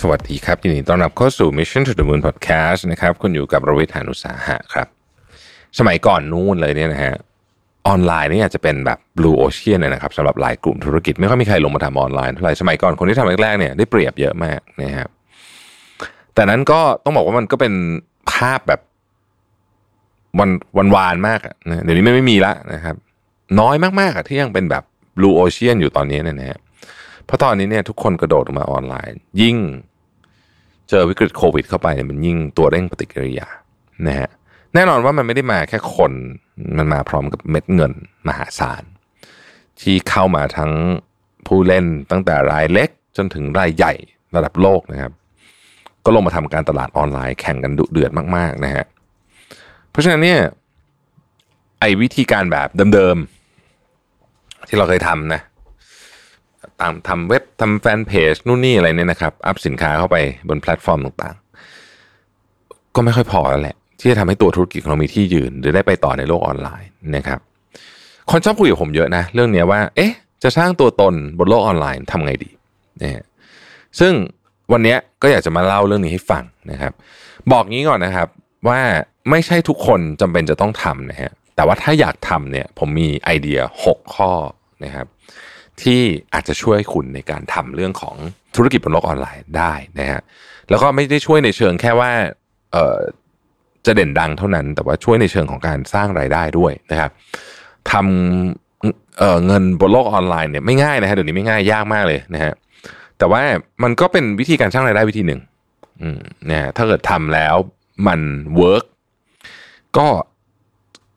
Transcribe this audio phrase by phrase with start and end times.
[0.00, 4.88] สวัสดีครับยินดีต้อนรับเข้าสู่ Mission to the Moon Podcast นะครับคุณอยู่กับรวิทยานุสาหะครับ
[5.78, 7.14] สมัยก่อนนู้นเลยเนี่ยนะฮะ
[7.86, 15.08] ออนไลน์นี่อาจจะเป็นแบบ blue ocean เลยนะครับสำหรับหลายกลุ่มธุรกิจไม่ค่อยมีใครลงมาทำออนไลน์เท่าไหร่สมัยก่อนคนที่ทำแรกๆเนี่ยได้เปรียบเยอะมากนะครับ
[16.34, 17.72] แต่นั้นก็ต้องบอกว่ามันก็เป็น
[18.32, 18.80] ภาพแบบ
[20.38, 22.96] วันวันวานมากอะนะเดี๋ยวนี้ไม่ไม่มีละนะครับ
[23.60, 24.84] น้อยมากๆอะที่ยังเป็นแบบ
[25.16, 26.58] blue ocean อยู่ตอนนี้เนี่ยนะฮะ
[27.26, 29.56] เพราะตอนนี้เนี่ยทุกคนกระโดดออกมาออนไลน์ ยิ่ง
[30.90, 33.48] เจอวิกฤตโควิดเข้าไปเนี่ยมันยิ่งตัวเร่งปฏิกิริยา
[34.06, 34.28] นะฮะ
[34.74, 36.12] แน่นอนว่ามันไม่ได้มาแค่คน
[36.78, 37.92] มันมาพร้อมกับเม็ดเงิน
[38.28, 38.82] มหาศาล
[39.80, 40.72] ที่เข้ามาทั้ง
[41.46, 43.92] ผู้เล่นตั้งแต่รายเล็กจนถึงรายใหญ่
[44.36, 45.12] ระดับโลกนะครับ
[46.04, 48.84] ก็ลงมาทำการตลาดออนไลน์แข่งกันดุเดือดมากๆนะฮะ
[49.90, 50.40] เพราะฉะนั้นเนี่ย
[51.80, 55.40] ไอ้วิธีการแบบเดิมๆที่เราเคยทำนะ
[56.80, 60.16] ตามทำเว็บทำแฟนเพจนู่นนี่อะไรเนี่ยนะครับ อัพสินค้าเข้าไป
[60.48, 67.40] บนแพลตฟอร์มต่างๆ ก็ไม่ค่อยพอแล้วแหละ ที่จะทำให้ตัวธุรกิจของเรามีที่ยืน หรือได้ไปต่อในโลกออนไลน์นะครับ
[68.30, 72.50] คนชอบคุยกับผมเยอะนะ เรื่องนี้ว่า เอ๊ะ จะสร้างตัวตนบนโลกออนไลน์ทำไงดี
[73.02, 73.24] นะฮะ
[74.00, 74.12] ซึ่ง
[74.72, 76.92] วันนี้ก็อยากจะมาเล่าเรื่องนี้ให้ฟังนะครับ
[77.52, 78.28] บอกงี้ก่อนนะครับ
[78.68, 78.80] ว่า
[79.30, 84.32] ไม่ใช่ทุกคนจำเป็นจะต้องทำนะฮะแต่ว่าถ้าอยากทำเนี่ยผมมีไอเดีย 6 ข้อ
[84.84, 85.06] นะครับ
[85.82, 86.00] ที่
[86.34, 88.16] อาจจะช่วยคุณในการทำเรื่องของ
[88.56, 90.20] ธุรกิจบนโลกออนไลน์ได้นะฮะ
[90.70, 92.10] แล้วก็ไม่ได้ช่วยในเชิงแค่ว่า
[92.72, 92.98] เอ่อ
[93.86, 97.10] จะเด่นดังเท่านั้น แต่ว่าช่วยในเชิงของการสร้างรายได้ด้วยนะครับ
[97.90, 102.52] ทำเเงินบนโลกออนไลน์เนี่ยไม่ง่ายนะฮะเดี๋ยวนี้ไม่ง่ายยากมากเลยนะฮะ
[103.18, 103.42] แต่ว่า
[103.82, 105.40] มันก็เป็นวิธีการสร้างรายได้วิธีหนึ่ง
[106.02, 106.20] อืม
[106.50, 107.54] นะถ้าเกิดทำแล้ว
[108.06, 108.20] มัน
[108.56, 108.84] เวิร์ก
[109.96, 110.06] ก็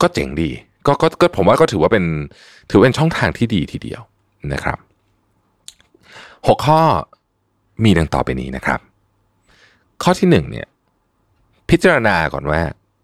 [0.01, 0.49] ก็เจ๋งดี
[0.87, 2.05] ก็ก็ก็ผมว่าก็ถือว่าเป็น
[2.69, 4.01] ถือเป็นช่องทางที่ดีทีเดียว
[4.53, 4.77] นะครับ
[6.47, 6.81] หกข้อ
[7.83, 8.79] มีดังต่อไปนี้นะครับ
[10.03, 10.67] ข้อที่หนึ่งเนี่ย
[11.69, 12.61] พิจารณาก่อนว่า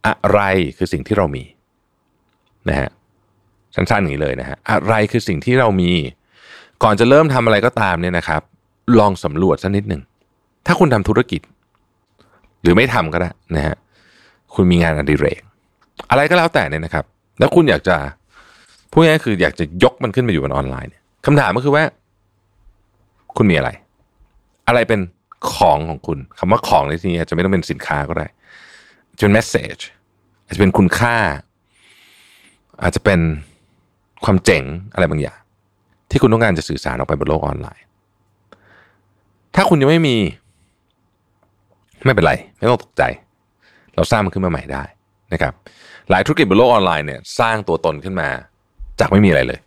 [0.07, 0.39] อะไร
[0.77, 1.43] คือสิ่งที่เรามี
[2.69, 2.89] นะฮะ
[3.75, 5.91] สั้นๆอย่างนี้เลยนะฮะอะไรคือสิ่งที่เรามี
[6.83, 8.41] ก่อนจะเริ่มทำอะไรก็ตามเนี่ยนะครับ
[8.99, 10.01] ลองสำรวจสักนิดหนึ่ง
[10.65, 11.41] ถ้าคุณทำธุรกิจ
[12.61, 13.75] หรือไม่ทำก็ได้นะฮะ
[14.53, 15.41] คุณมีงานอดิเรก
[16.09, 17.05] อะไรก็แล้วแต่เนี่ยนะครับ
[17.39, 17.97] แล้วคุณอยากจะ
[18.91, 21.83] พูดง่ายๆคืออยากจะยกมันขึ้นมาอยู่บนออนไลน์เนี่ย คำถามก็คือว่า
[23.37, 23.69] คุณมีอะไร
[24.67, 24.99] อะไรเป็น
[25.53, 28.27] ของของคุณคำว่าของในที่นี้อาจจะไม่ต้องเป็นสินค้าก็ได้
[29.17, 29.81] จะเป็น message
[30.45, 31.15] อาจจะเป็นคุณค่า
[32.81, 33.19] อาจจะเป็น
[34.23, 34.63] ความเจ๋ง
[34.93, 35.39] อะไรบางอย่าง
[36.09, 37.83] ที่คุณต้องการจะสื่อสารออกไปบนโลกออนไลน์
[39.55, 40.17] ถ้าคุณยังไม่มี
[42.05, 43.03] ไม่เป็นไร ไม่ต้องตกใจ
[43.95, 44.83] เราสร้างมันขึ้นมาใหม่ได้
[45.33, 45.53] นะครับ
[46.09, 48.29] หลายธุรกิจบนโลกออนไลน์เนี่ย สร้างตัวตนขึ้นมา
[48.99, 49.59] จากไม่มีอะไรเลย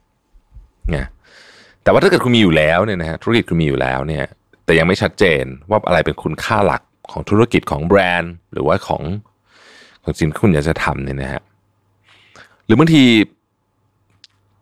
[0.91, 1.07] เนี่ย
[1.83, 4.25] แต่ว่าถ้าเกิดคุณมีอยู่แล้วเนี่ยนะฮะธุรกิจคุณมีอยู่แล้วเนี่ย
[4.65, 6.83] แต่ยังไม่ชัดเจนว่าอะไรเป็นคุณค่าหลัก
[7.13, 9.03] ของธุรกิจของแบรนด์ หรือว่าของ
[10.03, 11.43] ของสิ่งที่คุณอยากจะทำเนี่ยนะฮะ
[12.67, 13.03] หรือบางที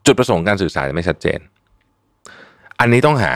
[0.07, 1.39] จุดประสงค์การสื่อสารไม่ชัดเจน
[2.81, 3.33] อันนี้ต้องหา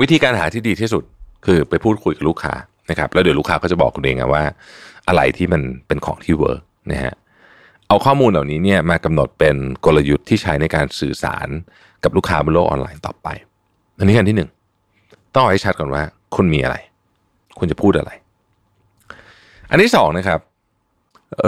[0.00, 1.04] วิธีการหาที่ดีที่สุด
[1.46, 2.54] คือไปพูดคุยกับลูกค้า
[2.90, 4.42] นะครับ แล้วเดี๋ยวลูกค้าก็จะบอกคุณเองว่า
[5.08, 7.14] อะไรที่มันเป็นของที่เวิร์กนะฮะ
[7.88, 11.48] เอาข้อมูลเหล่านี้เนี่ยมากำหนดเป็นกลยุทธ์ที่ใช้ในการสื่อสาร
[12.04, 13.28] กับลูกค้าบนโลกออนไลน์ต่อไป
[13.98, 14.50] อันนี้กันที่หนึ่ง
[15.34, 16.02] ต้องเอาให้ชัดก่อนว่า
[16.36, 16.76] คุณมีอะไร
[17.58, 18.10] คุณจะพูดอะไร
[19.70, 20.40] อันที่สองนะครับ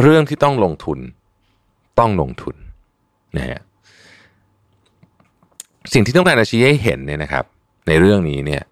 [0.02, 0.98] เรื่องที่ต้องลงทุน
[1.98, 2.56] ต้องลงทุน
[3.36, 3.60] นะฮะ
[5.92, 7.44] สิ่งที่ต้องการจะชี้ให้เห็นเนี่ยนะครับ
[7.88, 8.62] ในเรื่องนี้เนี่ย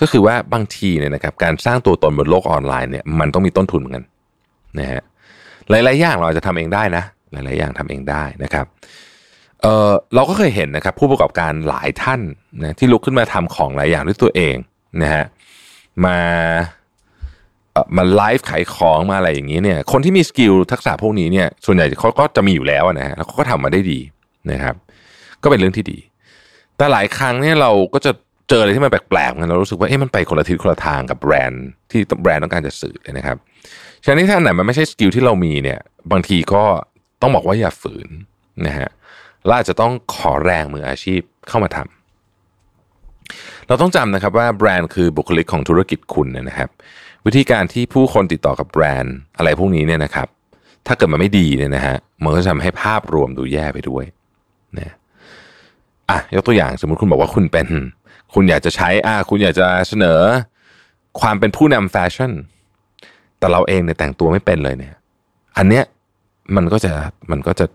[0.00, 4.04] ก็คือว่าบางทีเนี่ยนะครับการสร้างตัวตนบนโลกออนไลน์เนี่ยมันต้องมีต้นทุนเหมือนกัน
[4.78, 5.02] นะฮะ
[5.70, 8.66] หลายๆอย่างเราจะทำเองได้นะ หลาย ๆ อย่างทำเองได้นะครับ
[9.62, 12.20] เออเราก็เคยเห็นนะครับ ผู้ประกอบการหลายท่าน
[12.62, 14.56] นะที่ลุกขึ้นมาทำของหลายอย่างด้วยตัวเอง
[15.02, 15.24] นะฮะ
[16.04, 16.18] มา
[17.96, 24.00] มาไลฟ์ขายของมาอะไรอย่างนี้เนี่ย คนที่มี skill ทักษะพวกนี้เนี่ยส่วนใหญ่เขาก็จะมีอยู่แล้วนะฮะแล้วเขาก็ทำมาได้ดี
[24.52, 24.74] นะครับ
[25.42, 25.98] ก็เป็นเรื่องที่ดี
[26.76, 28.12] แต่หลายครั้งเนี่ยเราก็จะ
[28.48, 33.36] เจออะไรที่มันแปลกๆกันเรารู้สึกว่าเอ๊ะมันไปคนละทิศคนละทางกับแบรนด์ที่แบรนด์ต้องการจะสื่อเลยนะครับ
[34.04, 35.80] ฉะนั้นถ้าไหนมันไม่ใช่ skill ที่เรามีเนี่ย
[36.12, 36.64] บางทีก็
[37.20, 38.08] ต้องบอกว่าอย่าฝืน
[38.66, 38.88] นะฮะ
[39.44, 41.78] เราอาจจะต้องขอแรงมืออาชีพเข้ามาท
[43.68, 46.70] เราต้องจำนะครับว่าแบรนด์คือบุคลิกของธุรกิจคุณนะครับ
[47.26, 50.28] วิธีการที่ผู้คนติดต่อกับแบรนด์อะไรพวกนี้เนี่ยนะครับ
[50.86, 54.04] ถ้าเกิดมันไม่ดีเนี่ยนะฮะมันก็จะทำให้ภาพรวมดูแย่ไปด้วย
[54.78, 54.94] นะ
[56.10, 57.68] อะยกตัวอย่างสมมุติคุณบอกว่าคุณเป็น
[58.34, 60.20] คุณอยากจะใช้อะคุณอยากจะเสนอ
[61.20, 62.32] ความเป็นผู้นำแฟชั่น
[63.38, 64.94] แต่เราเองเนี่ยแต่งตัวไม่เป็นเลยเนี่ย
[65.56, 65.84] อันเนี้ย
[66.56, 66.92] มันก็จะ
[67.30, 67.66] มันก็จะ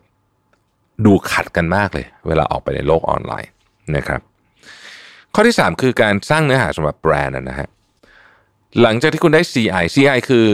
[1.05, 3.51] ดูขัดกันมากเลย เวลาออกไปในโลกออนไลน์
[3.95, 4.21] นะครับ
[5.33, 7.67] ข้อที่ 3 คือการสร้างเนื้อหาสำหรับแบรนด์นะฮะ
[8.81, 10.47] หลังจากที่คุณได้ CI CI คือ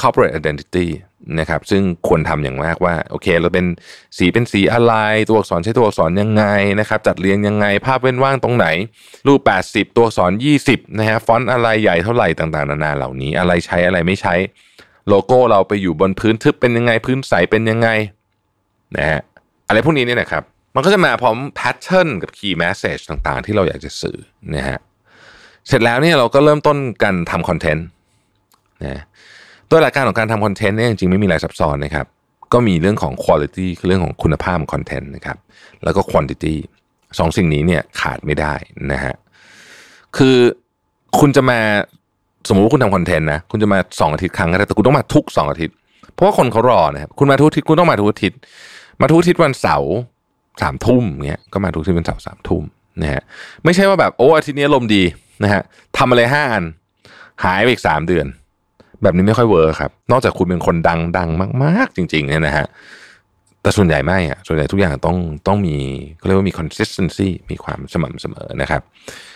[0.00, 0.88] corporate identity
[1.40, 3.66] นะครับซึ่งควรทำอย่างมากว่าโอเค เราเป็น
[4.18, 4.94] สีเป็นสีอะไร
[5.28, 6.44] ตัวอักษรใช้ตัวอักษรยังไง
[6.80, 8.66] นะครับจัดเรียงยังไง ภาพเว้นว่างตรงไหน
[9.26, 10.32] รูป 80 ตัวอักษร
[10.64, 14.34] 20นะฮะฟอนต์อะไรใหญ่เท่าไหร่ต่างๆ นานาเหล่านี้ อะไรใช้อะไรไม่ใช้
[15.08, 17.88] โลโก้เราไปอยู่บนพื้นทึบเป็นยังไงพื้นใสเป็นยังไง
[18.96, 19.20] นะฮะ
[19.68, 20.42] อะไรพวกนี้เนี่ยนะครับ
[20.74, 24.18] มันก็จะมาพร้อม pattern กับ key message ต่างๆ ที่เราอยากจะสื่อ
[24.54, 24.78] นะฮะ
[25.68, 27.86] เสร็จแล้วเนี่ยเราก็เริ่มต้นกันทำคอนเทนต์
[28.84, 29.02] นะ
[29.68, 32.06] โดยหลักการของการทำคอนเทนต์เนี่ยจริงๆไม่มีอะไรซับซ้อนนะครับ
[32.52, 35.38] ก็มีเรื่องของคุณภาพคือเรื่องของคุณภาพของคอนเทนต์นะครับ
[35.84, 36.58] แล้วก็ quantity
[37.18, 38.54] สองสิ่งนี้เนี่ยขาดไม่ได้
[38.92, 39.14] นะฮะ
[40.16, 40.36] คือ
[41.18, 41.60] คุณจะมา
[42.48, 45.74] สมมุติว่าคุณทำคอนเทนต์นะคุณจะมาสองอาทิตย์ครั้งก็ได้แต่คุณต้องมาทุกสองอาทิตย์
[46.14, 48.38] เพราะว่าคนเขารอนะครับคุณมาทุกอาทิตย์คุณต้องมาทุกอาทิตย์
[49.00, 49.92] มาทุกอาทิตย์วันเสาร์
[50.62, 52.62] สามทุ่มเงี้ยก็มาทุกอาทิตย์วันเสาร์สามทุ่ม
[53.02, 53.22] นะฮะ
[53.64, 55.02] ไม่ใช่ว่าแบบโอ้อาทิตย์นี้ลมดี
[55.42, 55.62] นะฮะ
[55.98, 56.64] ทำอะไรห้าอัน
[57.44, 58.26] หายไปอีกสามเดือน
[59.02, 61.28] แบบนี้ไม่ค่อยเวิร์คครับ นอกจากคุณเป็นคนดังดัง
[61.62, 62.66] มาก ๆ จริง ๆ เนี่ยนะฮะ
[63.62, 65.16] แต่ส่วนใหญ่ไม่อะส่วนใหญ่ทุกอย่างต้อง
[65.46, 65.76] ต้องมี
[66.18, 68.82] เขาเรียกว่ามี consistency มีความสม่ำเสมอนะครับ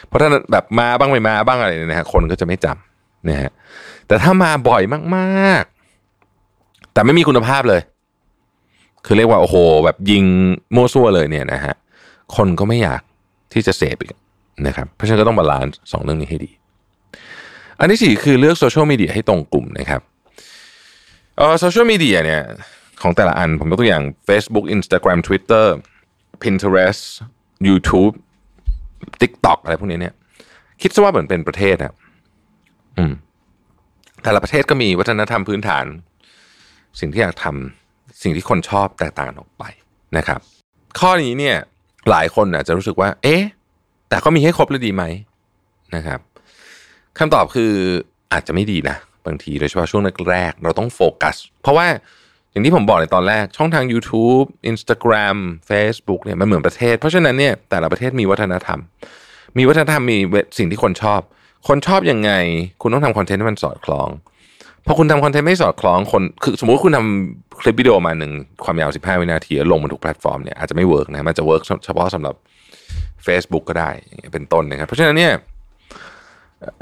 [0.06, 2.87] เพราะถ้าแบบมาบ้างไม่มาบ้างอะไรเนี่ยนะฮะคนก็จะไม่จำ
[3.28, 3.50] นะฮะ
[4.06, 4.82] แต่ถ้ามาบ่อย
[5.16, 7.80] มากๆ แต่ไม่มีคุณภาพเลย
[9.04, 11.74] คือเรียกว่าโอ้โห แบบยิงมั่วซั่วเลยเนี่ยนะฮะ
[12.36, 13.02] คนก็ไม่อยาก
[13.52, 14.14] ที่จะเสพอีก
[14.66, 16.50] นะครับเพราะฉะนั้นก็ต้อง balance สองเรื่องนี้ให้ดี
[17.78, 20.00] อันที่สี่คือเลือกโซเชียลมีเดียให้ตรงกลุ่มนะครับ
[21.36, 22.42] เออโซเชียลมีเดียเนี่ย
[23.02, 25.66] ของแต่ละอันผมยกตัวอย่าง Facebook Instagram Twitter
[26.42, 27.02] Pinterest
[27.68, 28.14] YouTube
[29.20, 30.14] TikTok อะไรพวกนี้เนี่ย
[30.82, 31.92] คิดซะว่าเหมือนเป็นประเทศอะ
[32.98, 33.12] อืม
[34.22, 35.84] แต่ละประเทศก็มีวัฒนธรรมพื้นฐาน
[37.00, 39.64] สิ่งที่อยากทำสิ่งที่คนชอบแตกต่างออกไป
[40.16, 40.40] นะครับ
[40.98, 41.56] ข้อนี้เนี่ย
[42.10, 43.42] หลายคนอาจจะรู้สึกว่า เอ๊ะ
[44.08, 45.04] แต่ก็มีให้ครบแล้วดีไหม
[45.94, 46.20] นะครับ
[47.18, 47.72] คำตอบคือ
[48.32, 48.96] อาจจะไม่ดีนะ
[49.26, 51.86] บางทีโดยเฉพาะช่วงแรกๆเราต้องโฟกัส เพราะว่า
[52.50, 55.36] อย่างที่ผมบอกในตอนแรก ช่องทาง YouTube Instagram
[55.70, 58.80] Facebook เนี่ยมันเหมือนประเทศ เพราะฉะนั้นเนี่ยแต่ละประเทศมีวัฒนธรรม
[59.58, 60.18] มีวัฒนธรรมมี
[60.58, 61.20] สิ่งที่คนชอบ
[61.66, 62.30] คนชอบยังไง
[62.82, 64.08] คุณต้องทำคอนเทนต์ให้มันสอดคล้อง
[64.86, 68.32] พอคุณทำคอนเทนต์ไม่สอดคล้องคนคือสมมุติคุณทำคลิปวิดีโอมาหนึ่ง
[68.64, 72.34] ความยาว 15 วินาที ลงบนทุกแพลตฟอร์มเนี่ยอาจจะไม่ work นะมันจะ work เฉพาะสำหรับ
[73.26, 73.90] Facebook ก็ได้
[74.32, 75.32] เป็นต้นนะครับเพราะฉะนั้นเนี่ย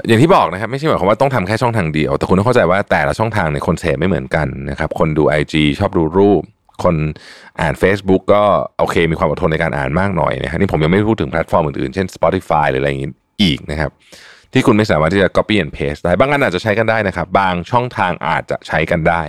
[0.07, 6.41] อย่างที่บอกนะครับไม่ใช่หมายความว่าต้องทำแค่ช่องทางเดียว แต่คุณต้องเข้าใจว่าแต่ละช่องทางเนี่ยคนเสพไม่เหมือนกันนะครับ คนดู IG ชอบดูรูป
[6.83, 6.95] คน
[7.59, 8.41] อ่าน Facebook ก็
[8.79, 13.91] โอเค มีความอดทนในการอ่านมากหน่อยนะฮะนี่ผมยังไม่พูดถึงแพลตฟอร์มอื่นๆ เช่น Spotify หรืออะไรอย่างนี้อีกนะครับ
[14.53, 19.21] ที่คุณไม่สามารถที่จะ copy and paste ได้ บางอันอาจจะใช้กันได้นะครับ บางช่องทางอาจจะใช้กันได้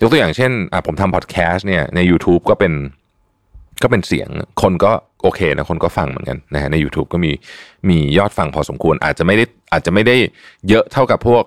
[0.00, 0.50] ยกตัวอย่างเช่น
[0.86, 2.72] ผมทำพอดแคสต์เนี่ยใน YouTube ก็เป็น
[3.82, 4.28] ก็เป็นเสียง
[4.62, 4.92] คนก็
[5.22, 7.32] โอเคนะคนก็ฟังเหมือนกันนะฮะใน YouTube ก็มี
[7.88, 10.16] มียอดฟังพอสมควร อาจจะไม่ได้อาจจะไม่ได้
[10.68, 11.44] เยอะเท่ากับพวก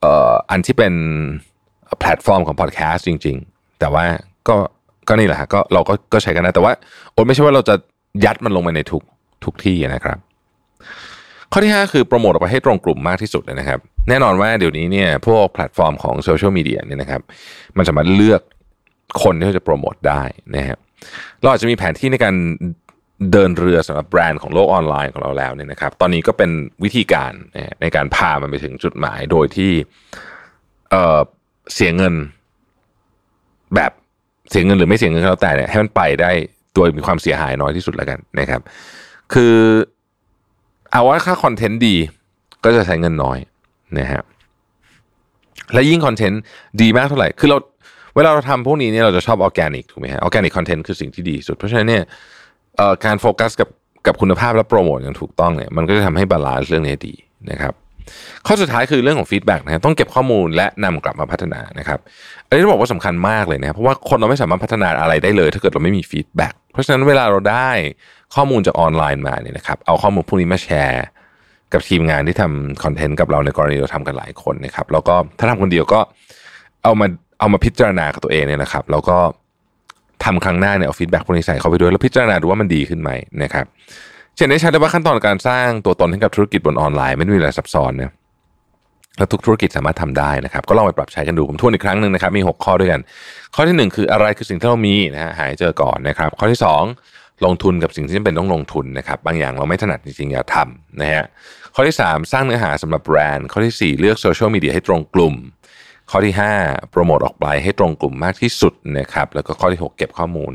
[0.00, 0.94] เอ่ออันที่เป็น
[2.00, 4.04] แพลตฟอร์มของพอดแคสต์จริง ๆ แต่ว่า
[4.48, 4.56] ก็
[5.08, 6.72] ก็นี่แหละฮะก็เราก็ก็ใช้กันได้แต่ว่า
[7.12, 7.74] โอไม่ใช่ว่าเราจะ
[8.24, 9.02] ยัดมันลงไปในทุก
[9.44, 10.18] ทุกที่นะครับ
[11.52, 13.78] ข้อที่ 5 คือโปรโมทออกไปให้ตรงกลุ่มมากที่สุดนะครับ
[14.08, 17.22] แน่นอนว่าเดี๋ยวนี้เนี่ยพวกแพลตฟอร์มของโซเชียลมีเดียเนี่ยนะครับ
[17.76, 18.40] มันสามารถเลือก
[19.22, 20.22] คนที่จะโปรโมทได้
[20.56, 20.78] นะครับ
[21.40, 22.34] เราอาจจะมีแผนที่ในการ
[23.32, 26.50] เดินเรือสำหรับแบรนด์ของโลกออนไลน์ของเราแล้วเนี่ยนะครับ ตอนนี้ก็เป็น
[26.84, 27.32] วิธีการ
[27.80, 29.72] ในการพามันไปถึงจุดหมายโดยที่
[30.90, 32.14] เเสียเงิน
[33.74, 33.92] แบบ
[34.50, 36.30] เสียเงินหรือไม่เสียเงินก็แล้วแต่เนี่ยให้มันไปได้
[36.74, 38.60] โดยมีความเสียหายน้อยที่สุดแล้วกันนะครับ
[39.34, 39.56] คือ
[40.92, 41.96] เอาว่าค่าคอนเทนต์ดี
[42.64, 43.38] ก็จะใช้เงินน้อย
[43.98, 44.22] นะฮะ
[45.72, 46.40] และยิ่งคอนเทนต์
[46.80, 47.56] ดีมากเท่าไหร่ คือเรา
[48.16, 52.02] เวลาเราทำพวกนี้เนี่ยเราจะชอบออแกนิกถูกไหมฮะ organic content คือสิ่งที่ดีสุด เพราะฉะนั้นเนี่ย
[53.04, 53.68] การโฟกัสกับ
[54.06, 57.14] กับคุณภาพและโปรโมทอย่างถูกต้องเนี่ยมันก็จะทำให้ balance เรื่องนี้ดี
[57.50, 57.74] นะครับ
[58.46, 61.98] ข้อสุดท้ายคือเรื่องของ feedback นะต้องเก็บข้อมูลและนำกลับมาพัฒนานะครับ
[62.48, 67.70] อันนี้ต้องบอกว่าสำคัญมากเลยนะเพราะว่าคนเราไม่สามารถพัฒนาอะไรได้เลย ถ้าเกิดเราไม่มี feedback เพราะฉะนั้นเวลาเราได้
[68.34, 71.04] ข้อมูลจากออนไลน์มาเนี่ยนะครับเอาข้อมูลพวกนี้มาแชร์
[71.72, 76.00] กับทีมงานที่ทำคอนเทนต์กับเราในกรณีเราทำกันหลายคนนะครับ แล้วก็ถ้าทำคนเดียวก็
[76.82, 77.06] เอามา
[77.40, 79.16] เอามาพิจารณากับตัวเองเนี่ยนะครับ แล้วก็
[80.24, 83.10] ทำครั้งหน้าเนี่ยเอา feedback พวกนี้ใส่เข้าไปด้วยแล้วพิจารณาดูว่ามันดีขึ้นไหม
[83.42, 83.66] นะครับ
[84.36, 88.10] เห็นได้ชัดได้ว่าขั้นตอนการสร้างตัวตนให้กับธุรกิจบนออนไลน์ไม่มีอะไรซับซ้อนเนี่ย
[89.18, 93.00] และทุกธุรกิจสามารถทำได้นะครับ ก็ลองไปปรับใช้กันดูผมทวนอีกครั้งหนึ่งนะครับ มี 6 ข้อด้วยกัน
[93.54, 96.60] ข้อที่ 1 คืออะไรคือสิ่งที่เรามีนะฮะหาให้เจอก่อนนะครับ ข้อที่
[97.00, 101.24] 2 ลงทุนกับสิ่งที่จำเป็นต้องลงทุนนะครับ บางอย่างเราไม่ถนัดจริงๆอย่าทำนะฮะ
[101.74, 105.34] ข้อที่ 3 สร้างเนื้อหาสำหรับแบรนด์ ข้อที่ 4 เลือกโซเชียลมีเดียให้ตรงกลุ่ม
[106.10, 110.52] ข้อที่ 5 โปรโมทออกไปให้ตรงกลุ่มมากที่สุดนะครับแล้วก็ข้อที่ 6 เก็บข้อมูล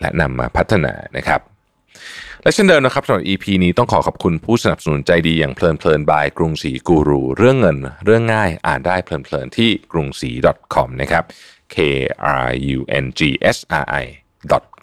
[0.00, 1.40] และนำมาพัฒนานะครับ
[2.44, 10.30] และเช่นเดิมนะครับสำหรับ EP นี้ต้องขอขอบคุณผู้สนับสนุนใจดีอย่างเพลินเพลินบายกรุงศรีกูรู เรื่องเงินเรื่องง่ายอ่านได้เพลินเพลินที่กรุงศรี
[10.74, 11.24] .com นะครับ
[11.74, 11.76] k
[12.48, 13.20] r u n g
[13.54, 14.04] s r i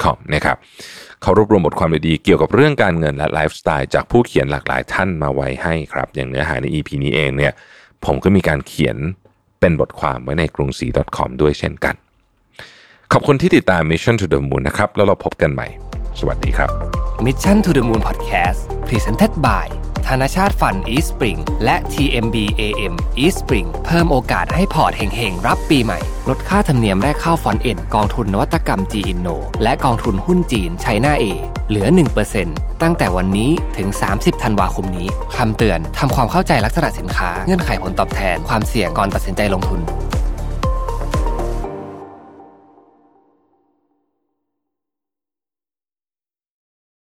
[0.04, 0.58] com นะครับ
[1.22, 7.54] เขารวบรวมบทความดีๆเกี่ยวกับเรื่องการเงินและไลฟ์สไตล์จากผู้เขียนหลากหลายท่านมาไว้ให้ครับ อย่างเนื้อหาใน EP นี้เองเนี่ย
[8.06, 8.98] ผมก็มีการเขียน
[9.60, 10.88] เป็นบทความไว้ในกรุงศรี
[11.18, 11.96] .com ด้วยเช่นกัน
[13.12, 15.68] ขอบคุณที่ติดตาม Mission to the Moon นะครับ แล้วเราพบกันใหม่
[16.20, 16.91] สวัสดีครับ
[17.28, 19.68] Mission to the Moon Podcast Presented by
[20.08, 26.00] ธนชาติฟัน East Spring และ TMB AM East Spring เพิ่มโอกาสให้พอร์ตเฮงๆ รับปีใหม่
[26.30, 31.26] ลดค่าธรรมเนียมแรกเข้าฟอนเอ็นกองทุนนวัตกรรม G Inno และกองทุนหุ้นจีนไชน่าเอ
[31.70, 31.88] เหลือ
[32.36, 39.82] 1%ตั้งแต่วันนี้ถึง 30 ธันวาคมนี้ คำเตือน ทำความเข้าใจลักษณะสินค้า เงื่อนไขผลตอบแทน ความเสี่ยงก่อนตัดสินใจลงทุน